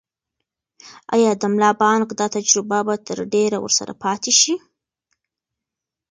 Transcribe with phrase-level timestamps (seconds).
[1.13, 4.55] آیا د ملا بانګ دا تجربه به تر ډېره ورسره پاتې شي؟